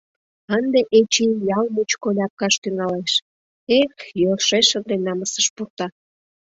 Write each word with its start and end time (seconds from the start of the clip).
Ынде 0.57 0.79
Эчи 0.97 1.25
ял 1.57 1.65
мучко 1.75 2.09
ляпкаш 2.17 2.53
тӱҥалеш, 2.61 3.13
эх, 3.79 3.93
йӧршеш 4.21 4.67
ынде 4.77 4.95
намысыш 5.05 5.47
пурта!.. 5.55 5.87